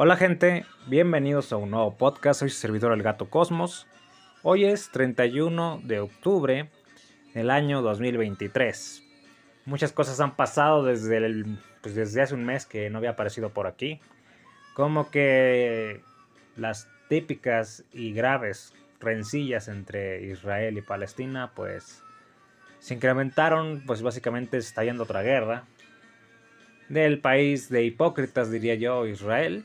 [0.00, 3.88] Hola gente, bienvenidos a un nuevo podcast, soy su servidor El Gato Cosmos.
[4.44, 6.70] Hoy es 31 de octubre
[7.34, 9.02] del año 2023.
[9.64, 13.50] Muchas cosas han pasado desde, el, pues desde hace un mes que no había aparecido
[13.50, 14.00] por aquí.
[14.72, 16.00] Como que
[16.54, 22.04] las típicas y graves rencillas entre Israel y Palestina pues
[22.78, 25.64] se incrementaron, pues básicamente está yendo otra guerra
[26.88, 29.64] del país de hipócritas diría yo, Israel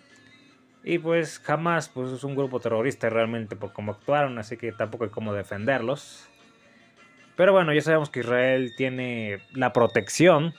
[0.83, 5.05] y pues jamás pues es un grupo terrorista realmente por cómo actuaron, así que tampoco
[5.05, 6.27] hay cómo defenderlos.
[7.35, 10.53] Pero bueno, ya sabemos que Israel tiene la protección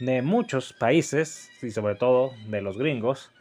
[0.00, 3.32] de muchos países y sobre todo de los gringos.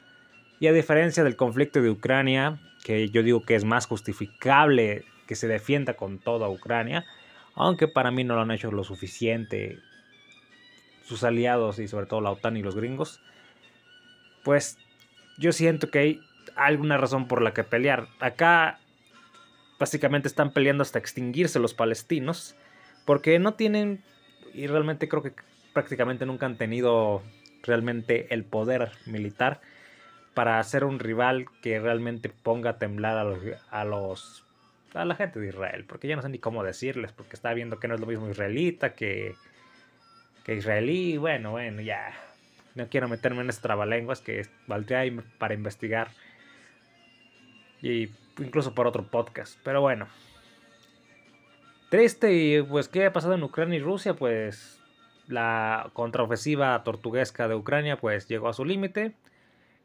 [0.60, 5.36] Y a diferencia del conflicto de Ucrania, que yo digo que es más justificable que
[5.36, 7.06] se defienda con toda Ucrania,
[7.54, 9.80] aunque para mí no lo han hecho lo suficiente
[11.04, 13.22] sus aliados y sobre todo la OTAN y los gringos,
[14.44, 14.78] pues
[15.38, 16.22] yo siento que hay
[16.56, 18.08] alguna razón por la que pelear.
[18.20, 18.80] Acá
[19.80, 22.56] básicamente están peleando hasta extinguirse los palestinos,
[23.06, 24.04] porque no tienen,
[24.54, 25.34] y realmente creo que
[25.74, 27.22] prácticamente nunca han tenido
[27.64, 29.62] realmente el poder militar
[30.34, 33.18] para hacer un rival que realmente ponga a temblar
[33.70, 34.44] a los,
[34.94, 37.80] a la gente de Israel, porque ya no sé ni cómo decirles, porque está viendo
[37.80, 39.36] que no es lo mismo israelita que,
[40.44, 42.14] que israelí, bueno, bueno, ya,
[42.78, 46.10] no quiero meterme en estas trabalenguas que valdría para investigar.
[47.82, 49.60] Y incluso por otro podcast.
[49.64, 50.08] Pero bueno.
[51.90, 54.80] Triste y pues qué ha pasado en Ucrania y Rusia, pues
[55.28, 59.16] la contraofensiva tortuguesca de Ucrania pues llegó a su límite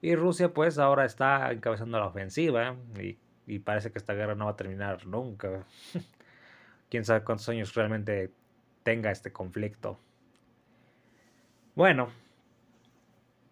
[0.00, 4.46] y Rusia pues ahora está encabezando la ofensiva y, y, parece que esta guerra no
[4.46, 5.64] va a terminar nunca.
[6.90, 8.32] Quién sabe cuántos años realmente
[8.82, 9.98] tenga este conflicto.
[11.74, 12.10] Bueno,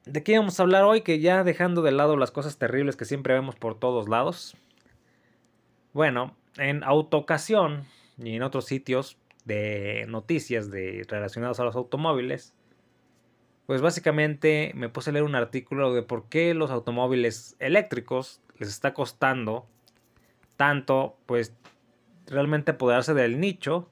[0.06, 1.02] ¿De qué vamos a hablar hoy?
[1.02, 4.56] Que ya dejando de lado las cosas terribles que siempre vemos por todos lados.
[5.92, 7.84] Bueno, en Autocasión
[8.16, 12.54] y en otros sitios de noticias de, relacionados a los automóviles,
[13.66, 18.68] pues básicamente me puse a leer un artículo de por qué los automóviles eléctricos les
[18.70, 19.66] está costando
[20.56, 21.54] tanto, pues
[22.26, 23.88] realmente apoderarse del nicho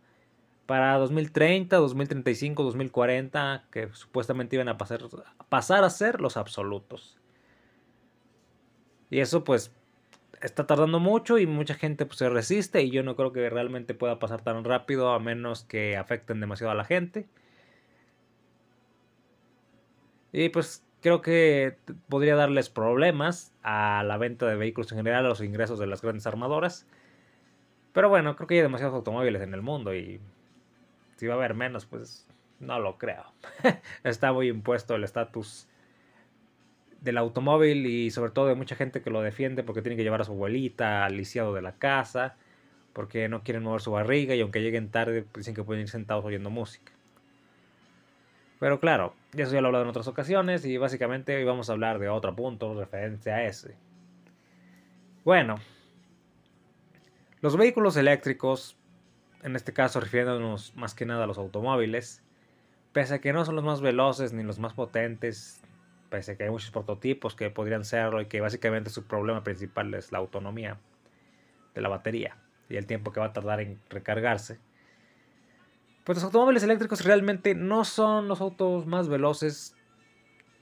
[0.67, 5.01] para 2030, 2035, 2040, que supuestamente iban a pasar,
[5.49, 7.17] pasar a ser los absolutos.
[9.11, 9.73] Y eso pues
[10.43, 13.95] está tardando mucho y mucha gente pues, se resiste y yo no creo que realmente
[13.95, 17.27] pueda pasar tan rápido a menos que afecten demasiado a la gente.
[20.33, 21.79] Y pues creo que
[22.09, 26.03] podría darles problemas a la venta de vehículos en general, a los ingresos de las
[26.03, 26.87] grandes armadoras.
[27.93, 30.21] Pero bueno, creo que hay demasiados automóviles en el mundo y
[31.17, 32.29] si va a haber menos, pues
[32.61, 33.25] no lo creo.
[34.05, 35.69] Está muy impuesto el estatus
[37.01, 40.21] del automóvil y sobre todo de mucha gente que lo defiende porque tiene que llevar
[40.21, 42.37] a su abuelita al lisiado de la casa,
[42.93, 45.89] porque no quieren mover su barriga y aunque lleguen tarde pues dicen que pueden ir
[45.89, 46.93] sentados oyendo música.
[48.59, 51.73] Pero claro, eso ya lo he hablado en otras ocasiones y básicamente hoy vamos a
[51.73, 53.77] hablar de otro punto referente a ese.
[55.25, 55.57] Bueno,
[57.41, 58.77] los vehículos eléctricos
[59.43, 62.23] en este caso refiriéndonos más que nada a los automóviles,
[62.99, 65.63] pese a que no son los más veloces ni los más potentes,
[66.11, 69.95] pese a que hay muchos prototipos que podrían serlo y que básicamente su problema principal
[69.95, 70.81] es la autonomía
[71.77, 72.37] de la batería
[72.69, 74.59] y el tiempo que va a tardar en recargarse.
[76.03, 79.77] Pues los automóviles eléctricos realmente no son los autos más veloces,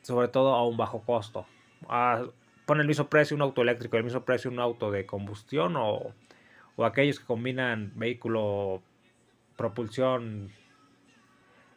[0.02, 1.46] sobre todo a un bajo costo.
[2.66, 6.12] Pone el mismo precio un auto eléctrico, el mismo precio un auto de combustión o
[6.84, 8.82] aquellos que combinan vehículo
[9.56, 10.50] propulsión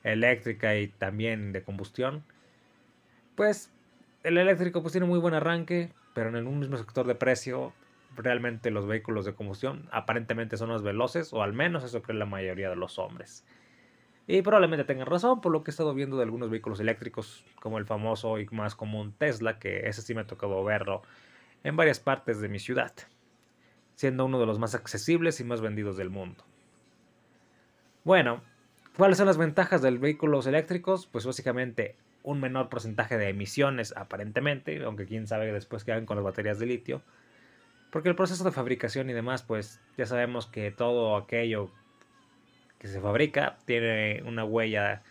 [0.03, 2.23] eléctrica y también de combustión,
[3.35, 3.71] pues
[4.23, 7.73] el eléctrico pues tiene muy buen arranque, pero en un mismo sector de precio
[8.15, 12.25] realmente los vehículos de combustión aparentemente son más veloces, o al menos eso cree la
[12.25, 13.45] mayoría de los hombres.
[14.27, 17.77] Y probablemente tengan razón por lo que he estado viendo de algunos vehículos eléctricos, como
[17.77, 21.01] el famoso y más común Tesla, que ese sí me ha tocado verlo
[21.63, 22.93] en varias partes de mi ciudad
[23.99, 26.45] siendo uno de los más accesibles y más vendidos del mundo.
[28.05, 28.41] Bueno,
[28.99, 31.07] ¿cuáles son las ventajas de los vehículos eléctricos?
[31.07, 36.17] Pues básicamente un menor porcentaje de emisiones aparentemente, aunque quién sabe después qué hagan con
[36.17, 37.01] las baterías de litio.
[37.91, 41.71] Porque el proceso de fabricación y demás, pues ya sabemos que todo aquello
[42.77, 45.01] que se fabrica tiene una huella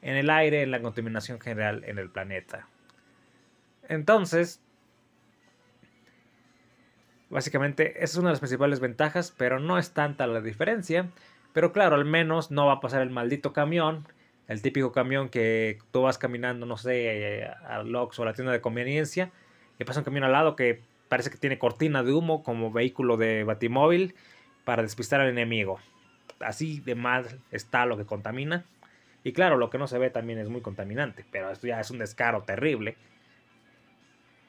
[0.00, 2.66] en el aire, en la contaminación general en el planeta.
[3.88, 4.62] Entonces,
[7.32, 11.08] Básicamente, esa es una de las principales ventajas, pero no es tanta la diferencia.
[11.52, 14.06] Pero claro, al menos no va a pasar el maldito camión,
[14.48, 18.52] el típico camión que tú vas caminando, no sé, al Ox o a la tienda
[18.52, 19.30] de conveniencia,
[19.78, 23.16] y pasa un camión al lado que parece que tiene cortina de humo como vehículo
[23.16, 24.14] de batimóvil
[24.64, 25.78] para despistar al enemigo.
[26.40, 28.64] Así de mal está lo que contamina.
[29.24, 31.90] Y claro, lo que no se ve también es muy contaminante, pero esto ya es
[31.90, 32.96] un descaro terrible.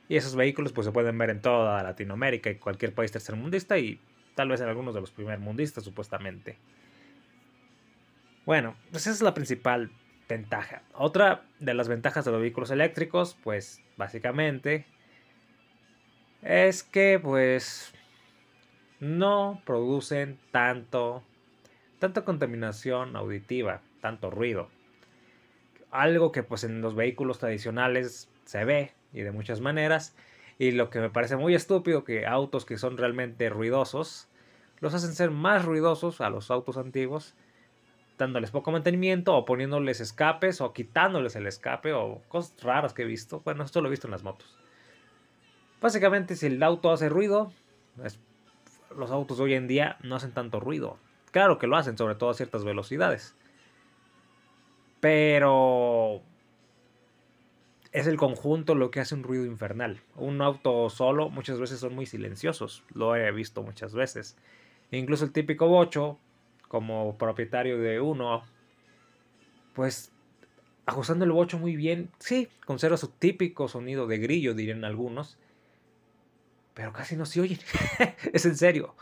[0.10, 4.00] Y esos vehículos pues se pueden ver en toda Latinoamérica y cualquier país tercermundista y
[4.36, 6.58] tal vez en algunos de los primermundistas supuestamente.
[8.46, 9.92] Bueno, pues esa es la principal
[10.28, 10.82] ventaja.
[10.94, 14.86] Otra de las ventajas de los vehículos eléctricos, pues básicamente
[16.42, 17.94] es que pues
[19.00, 21.24] no producen tanto
[22.00, 24.68] tanta contaminación auditiva, tanto ruido.
[25.90, 30.18] Algo que pues en los vehículos tradicionales se ve y de muchas maneras
[30.60, 34.28] y lo que me parece muy estúpido que autos que son realmente ruidosos
[34.82, 37.36] los hacen ser más ruidosos a los autos antiguos
[38.18, 43.06] dándoles poco mantenimiento o poniéndoles escapes o quitándoles el escape o cosas raras que he
[43.06, 43.42] visto.
[43.44, 44.58] Bueno, esto lo he visto en las motos.
[45.82, 47.52] Básicamente, si el auto hace ruido,
[48.96, 50.98] los autos de hoy en día no hacen tanto ruido.
[51.32, 53.36] Claro que lo hacen, sobre todo a ciertas velocidades.
[55.00, 56.22] Pero
[57.92, 60.02] es el conjunto lo que hace un ruido infernal.
[60.16, 62.84] Un auto solo muchas veces son muy silenciosos.
[62.94, 64.38] Lo he visto muchas veces.
[64.92, 66.18] E incluso el típico bocho
[66.74, 68.42] como propietario de uno,
[69.76, 70.12] pues
[70.88, 75.38] ajustando el bocho muy bien, sí, conserva su típico sonido de grillo, dirían algunos,
[76.74, 77.60] pero casi no se oyen,
[78.34, 78.96] es en serio.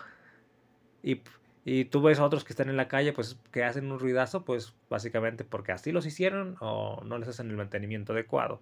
[1.02, 4.44] Y, tú ves a otros que están en la calle, pues que hacen un ruidazo,
[4.44, 8.60] pues básicamente porque así los hicieron o no les hacen el mantenimiento adecuado.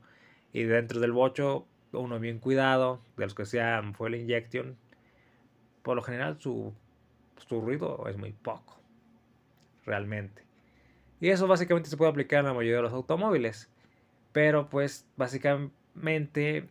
[0.53, 4.77] Y dentro del bocho, uno bien cuidado, de los que sean fue la inyección,
[5.81, 6.75] por lo general su,
[7.47, 8.78] su ruido es muy poco
[9.89, 10.43] realmente.
[11.19, 13.69] Y eso básicamente se puede aplicar en la mayoría de los automóviles.
[14.31, 16.69] Pero pues básicamente,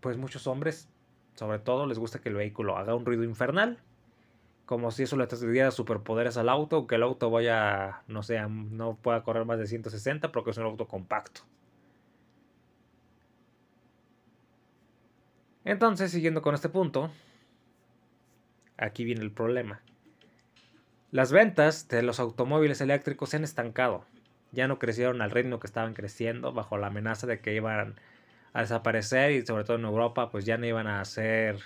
[0.00, 0.88] pues muchos hombres,
[1.34, 3.78] sobre todo, les gusta que el vehículo haga un ruido infernal.
[4.66, 8.96] Como si eso le diera superpoderes al auto, que el auto vaya, no sé, no
[8.96, 11.42] pueda correr más de 160 porque es un auto compacto.
[15.64, 17.10] Entonces, siguiendo con este punto,
[18.76, 19.80] aquí viene el problema.
[21.10, 24.04] Las ventas de los automóviles eléctricos se han estancado.
[24.52, 27.94] Ya no crecieron al ritmo que estaban creciendo bajo la amenaza de que iban
[28.52, 31.60] a desaparecer y sobre todo en Europa pues ya no iban a ser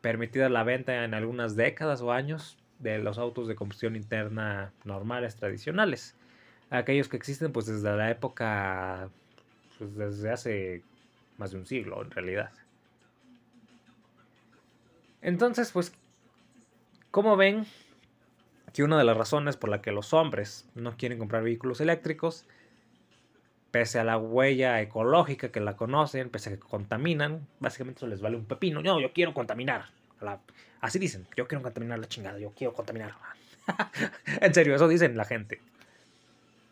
[0.00, 5.34] permitida la venta en algunas décadas o años de los autos de combustión interna normales
[5.34, 6.14] tradicionales.
[6.70, 9.08] Aquellos que existen pues desde la época
[9.78, 10.82] pues desde hace
[11.36, 12.52] más de un siglo en realidad.
[15.20, 15.92] Entonces pues
[17.10, 17.66] como ven
[18.72, 22.46] que una de las razones por la que los hombres no quieren comprar vehículos eléctricos,
[23.70, 28.20] pese a la huella ecológica que la conocen, pese a que contaminan, básicamente eso les
[28.20, 28.82] vale un pepino.
[28.82, 29.86] No, yo quiero contaminar.
[30.80, 33.14] Así dicen, yo quiero contaminar la chingada, yo quiero contaminar.
[34.40, 35.60] en serio, eso dicen la gente.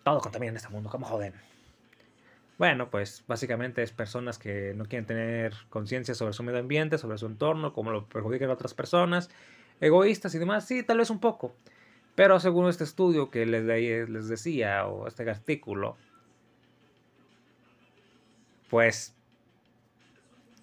[0.04, 1.34] Todo contamina en este mundo, ¿cómo joden?
[2.58, 7.16] Bueno, pues básicamente es personas que no quieren tener conciencia sobre su medio ambiente, sobre
[7.16, 9.30] su entorno, cómo lo perjudican a otras personas,
[9.80, 10.66] egoístas y demás.
[10.66, 11.54] Sí, tal vez un poco.
[12.14, 13.64] Pero según este estudio que les,
[14.08, 15.96] les decía, o este artículo,
[18.68, 19.14] pues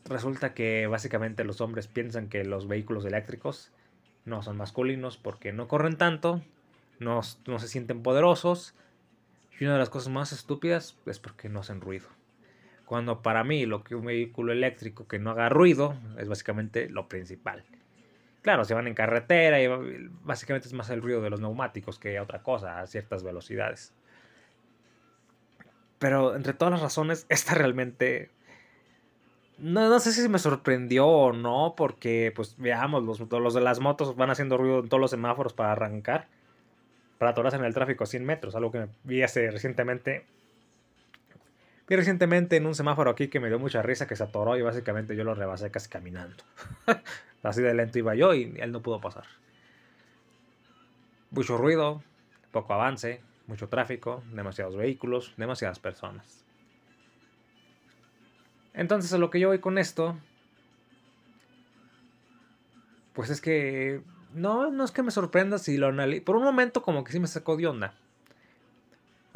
[0.05, 3.71] resulta que básicamente los hombres piensan que los vehículos eléctricos
[4.25, 6.41] no son masculinos porque no corren tanto,
[6.99, 8.75] no, no, se sienten poderosos
[9.59, 12.07] y una de las cosas más estúpidas es porque no hacen ruido.
[12.85, 17.09] Cuando para mí lo que un vehículo eléctrico que no haga ruido es básicamente lo
[17.09, 17.63] principal.
[18.47, 19.67] Claro, se van en carretera y
[20.23, 23.93] básicamente es más el ruido de los neumáticos que otra cosa a ciertas velocidades.
[25.99, 28.31] Pero entre todas las razones, esta realmente...
[29.57, 33.81] No, no sé si me sorprendió o no, porque pues veamos, los, los de las
[33.81, 36.29] motos van haciendo ruido en todos los semáforos para arrancar,
[37.17, 40.25] para atorarse en el tráfico a 100 metros, algo que vi hace recientemente.
[41.87, 44.61] Vi recientemente en un semáforo aquí que me dio mucha risa que se atoró y
[44.61, 46.43] básicamente yo lo rebasé casi caminando.
[47.43, 49.23] Así de lento iba yo y él no pudo pasar.
[51.31, 52.03] Mucho ruido,
[52.51, 56.43] poco avance, mucho tráfico, demasiados vehículos, demasiadas personas.
[58.73, 60.17] Entonces a lo que yo voy con esto,
[63.13, 64.01] pues es que
[64.33, 66.25] no, no es que me sorprenda si lo analizo.
[66.25, 67.93] Por un momento como que sí me sacó de onda.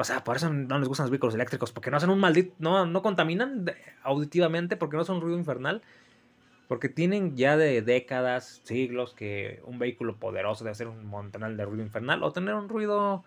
[0.02, 2.56] O sea, por eso no les gustan los vehículos eléctricos, porque no hacen un maldito,
[2.58, 5.84] no, no contaminan auditivamente, porque no son un ruido infernal.
[6.68, 11.66] Porque tienen ya de décadas, siglos, que un vehículo poderoso debe ser un montonal de
[11.66, 13.24] ruido infernal o tener un ruido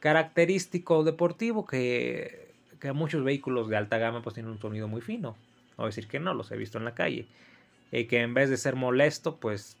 [0.00, 5.36] característico deportivo que, que muchos vehículos de alta gama pues tienen un sonido muy fino.
[5.78, 7.26] No decir que no, los he visto en la calle.
[7.92, 9.78] Y que en vez de ser molesto, pues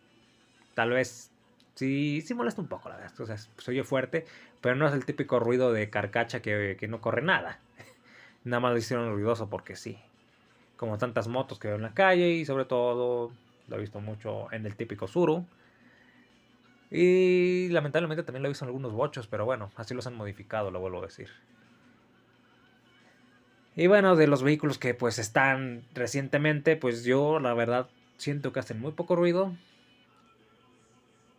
[0.72, 1.30] tal vez
[1.74, 3.20] sí, sí molesta un poco, la verdad.
[3.20, 4.26] O sea, se oye fuerte,
[4.60, 7.60] pero no es el típico ruido de carcacha que, que no corre nada.
[8.44, 9.98] Nada más lo hicieron ruidoso porque sí.
[10.76, 13.32] Como tantas motos que veo en la calle y sobre todo
[13.68, 15.46] lo he visto mucho en el típico Suru.
[16.90, 20.70] Y lamentablemente también lo he visto en algunos bochos, pero bueno, así los han modificado,
[20.70, 21.28] lo vuelvo a decir.
[23.76, 28.60] Y bueno, de los vehículos que pues están recientemente, pues yo la verdad siento que
[28.60, 29.54] hacen muy poco ruido.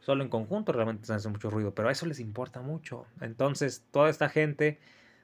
[0.02, 3.06] Solo en conjunto realmente hacen mucho ruido, pero a eso les importa mucho.
[3.22, 4.80] Entonces, toda esta gente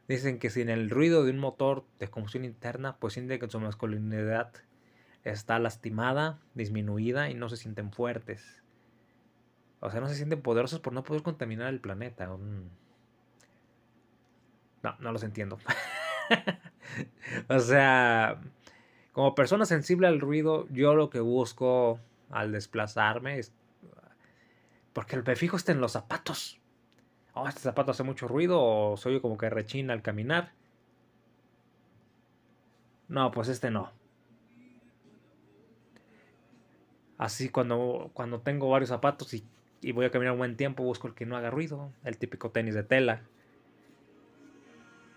[0.07, 3.59] dicen que sin el ruido de un motor de combustión interna, pues siente que su
[3.59, 4.53] masculinidad
[5.23, 8.61] está lastimada, disminuida y no se sienten fuertes.
[9.79, 12.27] O sea, no se sienten poderosos por no poder contaminar el planeta.
[12.27, 12.37] No,
[14.99, 15.57] no los entiendo.
[17.49, 18.39] o sea,
[19.11, 23.53] como persona sensible al ruido, yo lo que busco al desplazarme es...
[24.97, 26.59] Porque el prefijo está en los zapatos.
[27.35, 30.53] Oh, este zapato hace mucho ruido o soy como que rechina al caminar.
[33.07, 33.91] No, pues este no.
[37.19, 39.45] Así cuando, cuando tengo varios zapatos y,
[39.81, 41.91] y, voy a caminar un buen tiempo, busco el que no haga ruido.
[42.03, 43.21] El típico tenis de tela.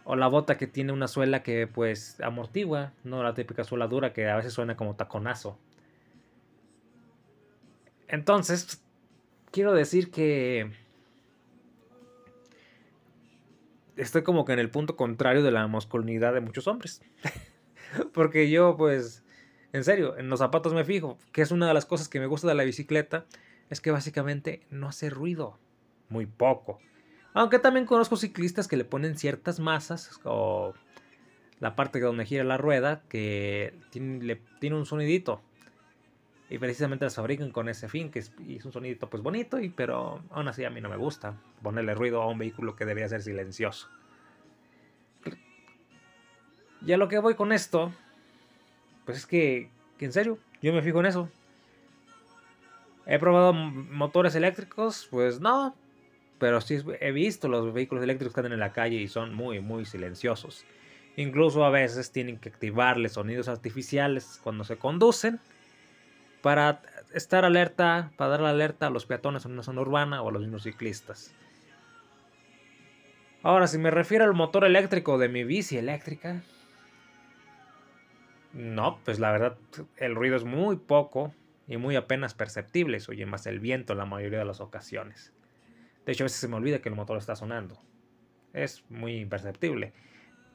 [0.04, 4.12] O la bota que tiene una suela que pues amortigua, no la típica suela dura
[4.12, 5.56] que a veces suena como taconazo.
[8.08, 8.84] Entonces,
[9.50, 10.70] quiero decir que
[13.96, 17.02] estoy como que en el punto contrario de la masculinidad de muchos hombres.
[18.12, 19.24] Porque yo pues
[19.72, 22.26] en serio, en los zapatos me fijo, que es una de las cosas que me
[22.26, 23.26] gusta de la bicicleta,
[23.68, 25.58] es que básicamente no hace ruido,
[26.08, 26.80] muy poco.
[27.34, 30.74] Aunque también conozco ciclistas que le ponen ciertas masas o
[31.60, 35.40] la parte donde gira la rueda que tiene, le, tiene un sonidito.
[36.50, 38.32] Y precisamente las fabrican con ese fin, que es,
[38.64, 42.20] un sonidito pues bonito, y, pero aún así a mí no me gusta ponerle ruido
[42.20, 43.88] a un vehículo que debería ser silencioso.
[46.82, 47.92] Ya lo que voy con esto
[49.04, 51.28] pues es que, en serio, yo me fijo en eso.
[53.06, 55.06] ¿He probado motores eléctricos?
[55.10, 55.74] Pues no.
[56.38, 59.60] Pero sí he visto los vehículos eléctricos que andan en la calle y son muy,
[59.60, 60.64] muy silenciosos.
[61.16, 65.40] Incluso a veces tienen que activarles sonidos artificiales cuando se conducen
[66.42, 66.82] para
[67.12, 70.32] estar alerta, para dar la alerta a los peatones en una zona urbana o a
[70.32, 71.34] los mismos ciclistas.
[73.42, 76.42] Ahora, si me refiero al motor eléctrico de mi bici eléctrica,
[78.52, 79.56] no, pues la verdad
[79.96, 81.32] el ruido es muy poco
[81.66, 83.00] y muy apenas perceptible.
[83.00, 85.32] Se oye más el viento en la mayoría de las ocasiones.
[86.04, 87.78] De hecho, a veces se me olvida que el motor está sonando.
[88.52, 89.92] Es muy imperceptible.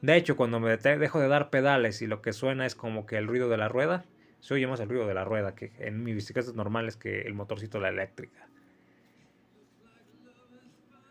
[0.02, 3.16] De hecho, cuando me dejo de dar pedales y lo que suena es como que
[3.16, 4.04] el ruido de la rueda,
[4.46, 7.22] se oye más el ruido de la rueda que en mi bicicleta normal es que
[7.22, 8.46] el motorcito la eléctrica.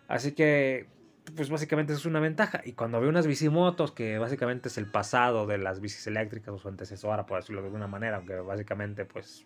[0.08, 0.88] Así que
[1.36, 2.62] pues básicamente es una ventaja.
[2.63, 6.60] Y cuando veo unas bicimotos, que básicamente es el pasado de las bicis eléctricas o
[6.60, 9.46] su antecesora, por decirlo de alguna manera, aunque básicamente pues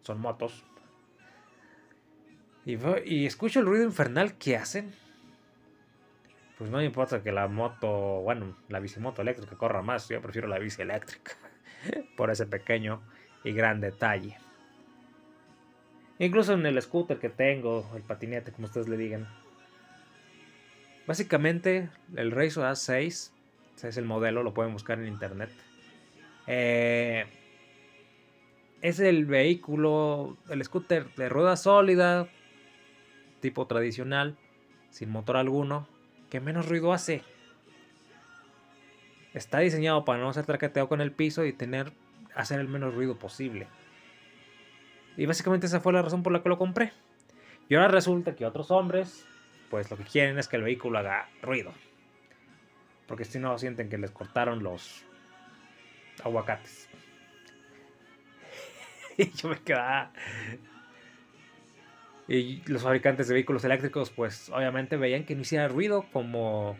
[0.00, 0.64] son motos.
[2.64, 4.92] Y, y escucho el ruido infernal que hacen.
[6.58, 10.48] Pues no me importa que la moto, bueno, la bicimoto eléctrica corra más, yo prefiero
[10.48, 11.36] la bici eléctrica.
[12.16, 13.00] por ese pequeño
[13.44, 14.36] y gran detalle.
[16.18, 19.26] Incluso en el scooter que tengo, el patinete, como ustedes le digan,
[21.10, 23.32] Básicamente, el Razor A6,
[23.76, 25.50] ese es el modelo, lo pueden buscar en internet.
[26.46, 27.24] Eh,
[28.80, 32.28] es el vehículo, el scooter de rueda sólida,
[33.40, 34.36] tipo tradicional,
[34.90, 35.88] sin motor alguno,
[36.30, 37.24] que menos ruido hace.
[39.34, 41.92] Está diseñado para no ser traqueteado con el piso y tener,
[42.34, 43.68] hacer el menos ruido posible.
[45.16, 46.92] Y básicamente esa fue la razón por la que lo compré.
[47.68, 49.26] Y ahora resulta que otros hombres
[49.70, 51.72] pues lo que quieren es que el vehículo haga ruido.
[53.06, 55.04] Porque si no sienten que les cortaron los
[56.24, 56.88] aguacates.
[59.16, 60.12] y yo me quedaba...
[62.26, 66.76] Y los fabricantes de vehículos eléctricos pues obviamente veían que no hiciera ruido como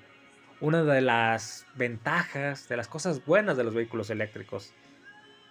[0.60, 4.72] una de las ventajas, de las cosas buenas de los vehículos eléctricos.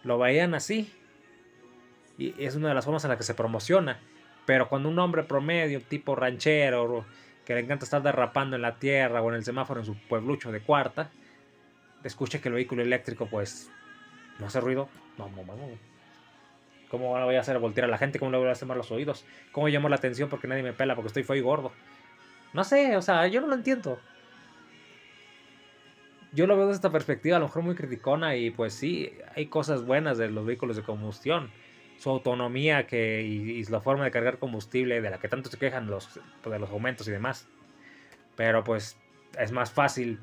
[0.04, 0.94] Lo veían así.
[2.18, 4.00] Y es una de las formas en las que se promociona.
[4.46, 7.06] Pero cuando un hombre promedio, tipo ranchero,
[7.46, 10.52] que le encanta estar derrapando en la tierra o en el semáforo en su pueblucho
[10.52, 11.10] de cuarta,
[12.04, 13.70] escuche que el vehículo eléctrico pues
[14.40, 15.56] no hace ruido, no, no, no.
[16.90, 18.20] ¿Cómo voy a hacer voltear a la gente?
[18.20, 19.26] ¿Cómo le voy a hacer mal los oídos?
[19.52, 21.72] ¿Cómo llamo la atención porque nadie me pela porque estoy feo y gordo?
[22.54, 24.00] No sé, o sea, yo no lo entiendo.
[26.32, 29.48] Yo lo veo desde esta perspectiva, a lo mejor muy criticona, y pues sí, hay
[29.48, 31.52] cosas buenas de los vehículos de combustión.
[31.98, 35.88] Su autonomía que, y, la forma de cargar combustible, de la que tanto se quejan
[35.88, 37.48] los, pues, de los aumentos y demás.
[38.36, 38.98] Pero pues
[39.38, 40.20] es más fácil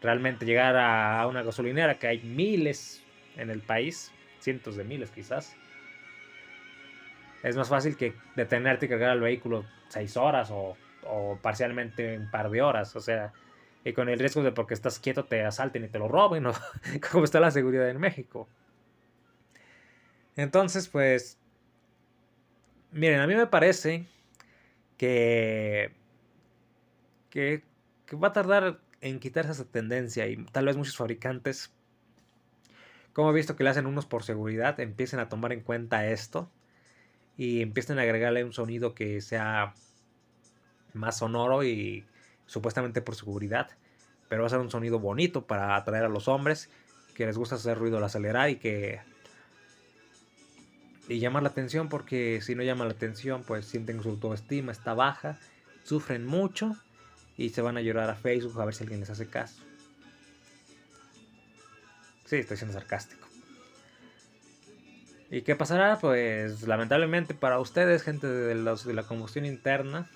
[0.00, 3.04] realmente llegar a una gasolinera que hay miles
[3.36, 5.56] en el país, cientos de miles quizás.
[7.44, 12.30] Es más fácil que detenerte y cargar el vehículo seis horas o, o parcialmente un
[12.30, 12.96] par de horas.
[12.96, 13.32] O sea,
[13.84, 16.52] y con el riesgo de porque estás quieto te asalten y te lo roben, ¿no?
[17.10, 18.48] Como está la seguridad en México.
[20.36, 21.38] Entonces, pues,
[22.92, 24.06] miren, a mí me parece
[24.96, 25.92] que,
[27.28, 27.62] que,
[28.06, 31.74] que va a tardar en quitarse esa tendencia y tal vez muchos fabricantes,
[33.12, 36.50] como he visto que le hacen unos por seguridad, empiecen a tomar en cuenta esto
[37.36, 39.74] y empiecen a agregarle un sonido que sea
[40.94, 42.04] más sonoro y
[42.46, 43.70] supuestamente por seguridad,
[44.28, 46.70] pero va a ser un sonido bonito para atraer a los hombres
[47.14, 49.00] que les gusta hacer ruido al acelerar y que
[51.08, 54.72] y llamar la atención porque si no llama la atención pues sienten que su autoestima
[54.72, 55.38] está baja,
[55.82, 56.76] sufren mucho
[57.36, 59.62] y se van a llorar a Facebook a ver si alguien les hace caso.
[62.24, 63.28] Sí, estoy siendo sarcástico.
[65.30, 65.98] ¿Y qué pasará?
[65.98, 70.08] Pues lamentablemente para ustedes, gente de, los, de la combustión interna,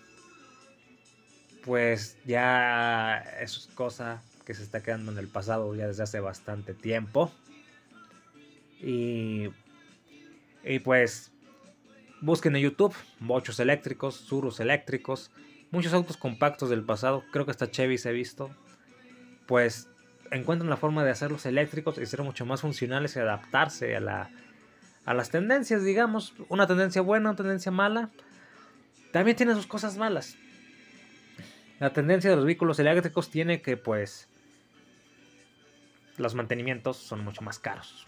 [1.66, 6.74] pues ya es cosa que se está quedando en el pasado ya desde hace bastante
[6.74, 7.32] tiempo.
[8.80, 9.48] Y,
[10.64, 11.32] y pues
[12.20, 15.32] busquen en YouTube bochos eléctricos, surus eléctricos,
[15.72, 18.48] muchos autos compactos del pasado, creo que hasta Chevy se ha visto,
[19.46, 19.88] pues
[20.30, 24.30] encuentran la forma de hacerlos eléctricos y ser mucho más funcionales y adaptarse a, la,
[25.04, 28.10] a las tendencias, digamos, una tendencia buena, una tendencia mala.
[29.10, 30.36] También tiene sus cosas malas.
[31.78, 34.28] La tendencia de los vehículos eléctricos tiene que pues
[36.16, 38.06] los mantenimientos son mucho más caros.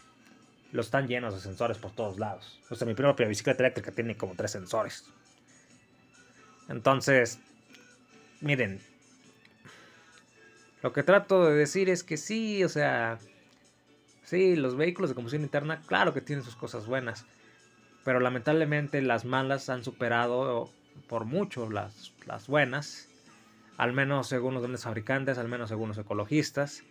[0.72, 2.60] Los están llenos de sensores por todos lados.
[2.70, 5.04] O sea, mi propia bicicleta eléctrica tiene como tres sensores.
[6.68, 7.40] Entonces,
[8.40, 8.81] miren,
[10.83, 13.18] lo que trato de decir es que sí, o sea,
[14.24, 17.26] sí, los vehículos de combustión interna, claro que tienen sus cosas buenas,
[18.04, 20.70] pero lamentablemente las malas han superado
[21.09, 23.08] por mucho las, las buenas
[23.78, 26.82] al menos según los grandes fabricantes, al menos según los ecologistas,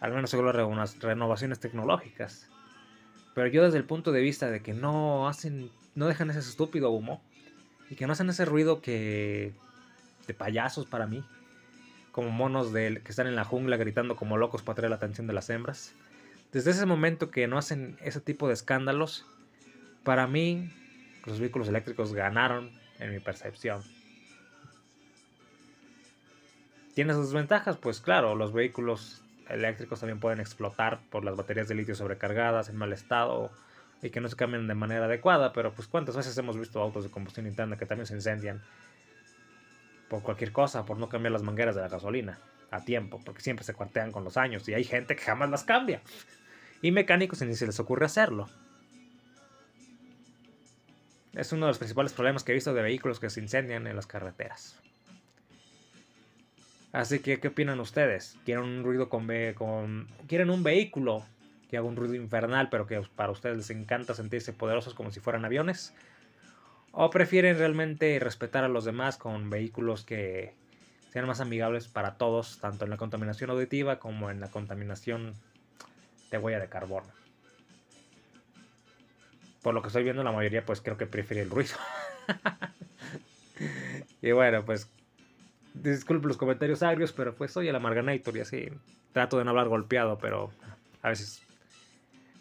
[0.00, 2.48] al menos según las renovaciones tecnológicas.
[3.34, 6.90] Pero yo desde el punto de vista de que no hacen, no dejan ese estúpido
[6.90, 7.20] humo
[7.90, 9.52] y que no hacen ese ruido que
[10.28, 11.24] de payasos para mí,
[12.12, 15.26] como monos de, que están en la jungla gritando como locos para atraer la atención
[15.26, 15.94] de las hembras.
[16.52, 19.26] Desde ese momento que no hacen ese tipo de escándalos,
[20.04, 20.70] para mí
[21.26, 23.82] los vehículos eléctricos ganaron en mi percepción.
[26.94, 27.76] ¿Tiene sus desventajas?
[27.76, 32.76] Pues claro, los vehículos eléctricos también pueden explotar por las baterías de litio sobrecargadas, en
[32.76, 33.50] mal estado
[34.00, 37.04] y que no se cambien de manera adecuada, pero pues cuántas veces hemos visto autos
[37.04, 38.62] de combustión interna que también se incendian
[40.08, 42.38] por cualquier cosa, por no cambiar las mangueras de la gasolina
[42.70, 45.64] a tiempo, porque siempre se cuartean con los años y hay gente que jamás las
[45.64, 46.00] cambia.
[46.82, 48.48] Y mecánicos ni se les ocurre hacerlo.
[51.32, 53.96] Es uno de los principales problemas que he visto de vehículos que se incendian en
[53.96, 54.78] las carreteras.
[56.94, 58.38] Así que, ¿qué opinan ustedes?
[58.44, 59.26] ¿Quieren un ruido con,
[59.56, 60.06] con...
[60.28, 61.26] ¿Quieren un vehículo
[61.68, 65.18] que haga un ruido infernal, pero que para ustedes les encanta sentirse poderosos como si
[65.18, 65.92] fueran aviones?
[66.92, 70.54] ¿O prefieren realmente respetar a los demás con vehículos que
[71.10, 75.34] sean más amigables para todos, tanto en la contaminación auditiva como en la contaminación
[76.30, 77.08] de huella de carbono?
[79.62, 81.74] Por lo que estoy viendo, la mayoría pues creo que prefiere el ruido.
[84.22, 84.88] y bueno, pues
[85.74, 88.68] Disculpe los comentarios agrios, pero pues soy el Amarganator y así
[89.12, 90.52] trato de no hablar golpeado, pero
[91.02, 91.42] a veces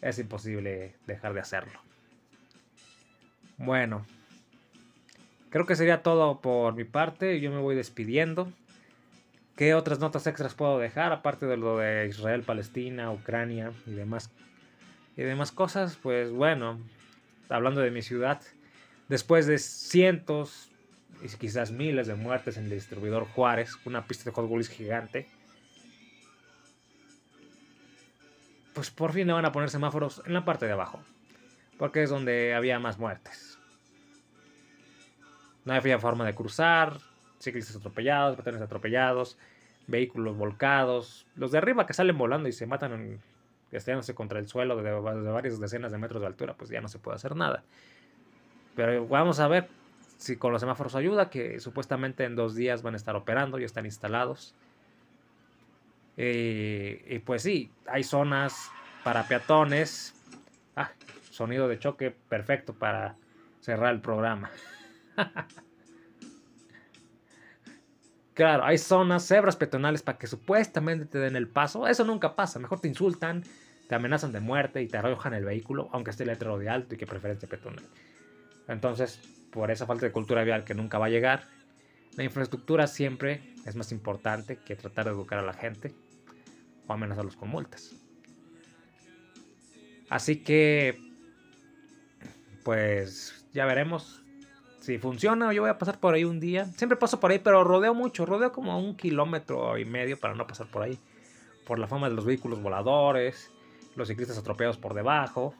[0.01, 1.79] es imposible dejar de hacerlo.
[3.57, 4.05] Bueno,
[5.49, 7.39] creo que sería todo por mi parte.
[7.39, 8.51] Yo me voy despidiendo.
[9.55, 11.11] ¿Qué otras notas extras puedo dejar?
[11.11, 14.31] Aparte de lo de Israel, Palestina, Ucrania y demás,
[15.15, 15.97] y demás cosas.
[16.01, 16.79] Pues bueno,
[17.49, 18.41] hablando de mi ciudad,
[19.09, 20.71] después de cientos,
[21.21, 25.27] y quizás miles de muertes en el distribuidor Juárez, una pista de Hot Wheels gigante.
[28.73, 31.01] Pues por fin le van a poner semáforos en la parte de abajo,
[31.77, 33.59] porque es donde había más muertes.
[35.63, 36.97] No había forma de cruzar,
[37.39, 39.37] ciclistas atropellados, patrones atropellados,
[39.87, 43.21] vehículos volcados, los de arriba que salen volando y se matan
[43.71, 46.87] estrellándose contra el suelo de, de varias decenas de metros de altura, pues ya no
[46.87, 47.63] se puede hacer nada.
[48.75, 49.69] Pero vamos a ver
[50.23, 53.65] si con los semáforos ayuda, que supuestamente en dos días van a estar operando, y
[53.65, 54.55] están instalados.
[56.15, 58.71] Eh, y pues sí, hay zonas
[59.03, 60.15] para peatones.
[60.77, 60.91] Ah,
[61.29, 63.17] sonido de choque perfecto para
[63.59, 64.49] cerrar el programa.
[68.33, 71.85] claro, hay zonas, cebras peatonales para que supuestamente te den el paso.
[71.85, 72.59] Eso nunca pasa.
[72.59, 73.43] Mejor te insultan,
[73.89, 76.97] te amenazan de muerte y te arrojan el vehículo, aunque esté letrero de alto y
[76.97, 77.83] que preferencia peatonal.
[78.69, 79.19] Entonces,
[79.53, 81.47] por esa falta de cultura vial que nunca va a llegar,
[82.17, 85.93] la infraestructura siempre es más importante que tratar de educar a la gente
[86.87, 87.95] o amenazarlos con multas.
[90.09, 90.99] Así que,
[92.63, 94.23] pues ya veremos
[94.79, 95.53] si funciona.
[95.53, 96.65] Yo voy a pasar por ahí un día.
[96.65, 98.25] Siempre paso por ahí, pero rodeo mucho.
[98.25, 100.99] Rodeo como un kilómetro y medio para no pasar por ahí.
[101.65, 103.49] Por la fama de los vehículos voladores,
[103.95, 105.55] los ciclistas atropellados por debajo.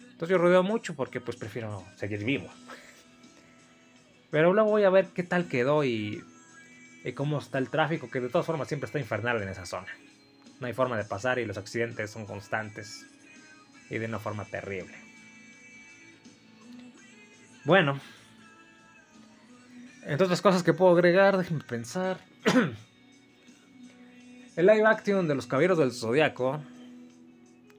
[0.00, 2.48] Entonces yo rodeo mucho porque pues prefiero seguir vivo.
[4.30, 6.24] Pero luego voy a ver qué tal quedó y,
[7.04, 9.88] y cómo está el tráfico, que de todas formas siempre está infernal en esa zona.
[10.60, 13.06] No hay forma de pasar y los accidentes son constantes
[13.90, 14.94] y de una forma terrible.
[17.64, 18.00] Bueno,
[20.02, 22.20] entre otras cosas que puedo agregar, déjenme pensar.
[24.56, 26.60] El live action de los Caballeros del Zodiaco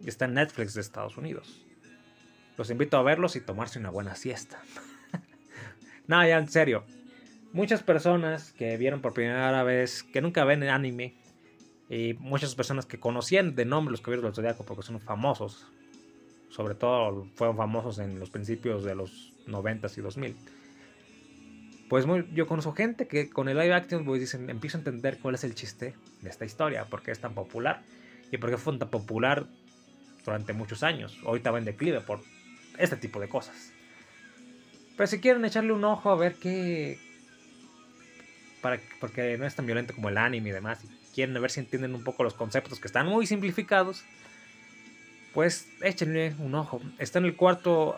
[0.05, 1.61] está en Netflix de Estados Unidos.
[2.57, 4.61] Los invito a verlos y tomarse una buena siesta.
[6.07, 6.83] No, ya en serio.
[7.53, 11.15] Muchas personas que vieron por primera vez, que nunca ven anime,
[11.89, 15.67] y muchas personas que conocían de nombre los Caballeros del Zodiaco porque son famosos.
[16.49, 20.35] Sobre todo fueron famosos en los principios de los 90 y 2000.
[21.89, 25.35] Pues yo conozco gente que con el live action pues dicen, empiezo a entender cuál
[25.35, 27.83] es el chiste de esta historia, por qué es tan popular
[28.29, 29.47] y por qué fue tan popular
[30.25, 31.17] durante muchos años.
[31.25, 32.19] Ahorita va en declive por
[32.77, 33.71] este tipo de cosas.
[34.97, 36.99] Pero si quieren echarle un ojo a ver qué...
[38.61, 40.79] Para, porque no es tan violento como el anime y demás
[41.17, 44.05] quieren ver si entienden un poco los conceptos que están muy simplificados,
[45.33, 46.79] pues échenle un ojo.
[46.99, 47.97] Está en el cuarto,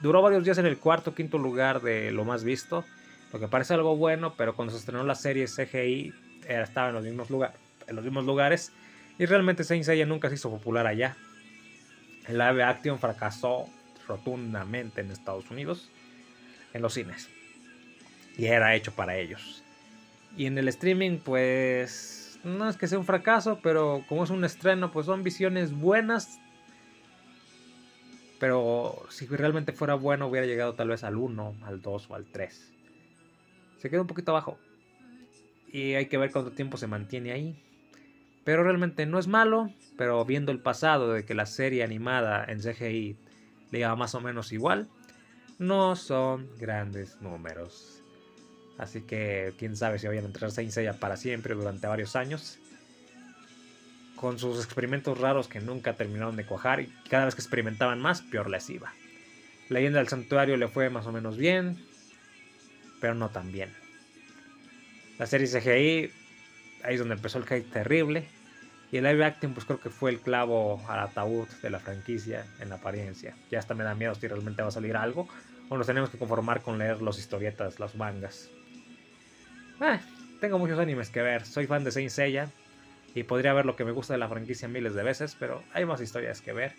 [0.00, 2.84] duró varios días en el cuarto, quinto lugar de lo más visto,
[3.32, 6.14] lo que parece algo bueno, pero cuando se estrenó la serie CGI
[6.46, 7.54] estaba en los mismos, lugar,
[7.88, 8.70] en los mismos lugares
[9.18, 11.16] y realmente Saint nunca se hizo popular allá.
[12.28, 13.66] El live action fracasó
[14.06, 15.90] rotundamente en Estados Unidos,
[16.72, 17.28] en los cines.
[18.36, 19.62] Y era hecho para ellos.
[20.36, 24.44] Y en el streaming, pues no es que sea un fracaso, pero como es un
[24.44, 26.40] estreno, pues son visiones buenas.
[28.40, 32.24] Pero si realmente fuera bueno, hubiera llegado tal vez al 1, al 2 o al
[32.26, 32.72] 3.
[33.78, 34.58] Se queda un poquito abajo.
[35.70, 37.62] Y hay que ver cuánto tiempo se mantiene ahí.
[38.44, 42.58] Pero realmente no es malo, pero viendo el pasado de que la serie animada en
[42.60, 43.16] CGI
[43.70, 44.88] le iba más o menos igual,
[45.62, 48.02] no son grandes números.
[48.78, 52.58] Así que quién sabe si vayan a entrar Saint Seiya para siempre durante varios años.
[54.16, 58.22] Con sus experimentos raros que nunca terminaron de cuajar y cada vez que experimentaban más,
[58.22, 58.92] peor les iba.
[59.68, 61.78] Leyenda del Santuario le fue más o menos bien,
[63.00, 63.72] pero no tan bien.
[65.18, 66.10] La serie CGI,
[66.84, 68.26] ahí es donde empezó el hate terrible.
[68.92, 72.44] Y el live acting, pues creo que fue el clavo al ataúd de la franquicia
[72.60, 73.34] en la apariencia.
[73.50, 75.26] Ya hasta me da miedo si realmente va a salir algo.
[75.70, 78.50] O nos tenemos que conformar con leer los historietas, las mangas.
[79.80, 79.98] Ah,
[80.42, 81.46] tengo muchos animes que ver.
[81.46, 82.50] Soy fan de Saint Seiya.
[83.14, 85.38] Y podría ver lo que me gusta de la franquicia miles de veces.
[85.40, 86.74] Pero hay más historias que ver.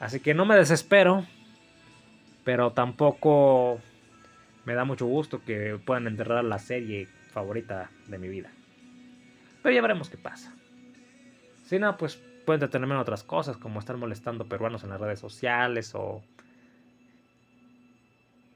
[0.00, 1.26] Así que no me desespero.
[2.44, 3.78] Pero tampoco
[4.64, 8.50] me da mucho gusto que puedan enterrar la serie favorita de mi vida.
[9.62, 10.54] Pero ya veremos qué pasa.
[11.68, 15.18] Si no, pues pueden detenerme en otras cosas, como estar molestando peruanos en las redes
[15.20, 16.22] sociales o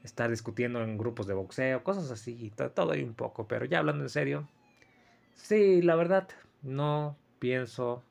[0.03, 4.03] estar discutiendo en grupos de boxeo, cosas así, todo hay un poco, pero ya hablando
[4.03, 4.49] en serio,
[5.35, 6.27] sí, la verdad,
[6.63, 8.01] no pienso...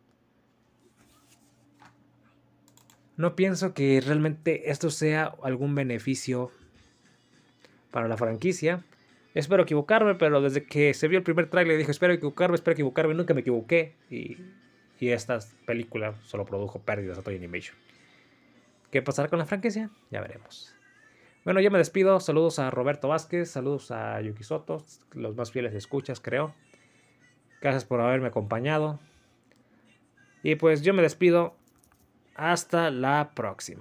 [3.16, 6.52] No pienso que realmente esto sea algún beneficio
[7.90, 8.84] para la franquicia.
[9.34, 13.14] Espero equivocarme, pero desde que se vio el primer trailer dije, espero equivocarme, espero equivocarme,
[13.14, 13.96] nunca me equivoqué.
[14.08, 14.36] Y,
[15.02, 17.76] y esta película solo produjo pérdidas a Toy Animation.
[18.92, 19.90] ¿Qué pasará con la franquicia?
[20.12, 20.76] Ya veremos.
[21.44, 22.20] Bueno, yo me despido.
[22.20, 26.54] Saludos a Roberto Vázquez, saludos a Yuki Soto, los más fieles escuchas, creo.
[27.60, 29.00] Gracias por haberme acompañado.
[30.44, 31.56] Y pues yo me despido.
[32.36, 33.80] Hasta la próxima.